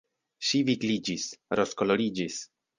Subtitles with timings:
[0.51, 1.27] Ŝi vigliĝis,
[1.61, 2.45] rozkoloriĝis.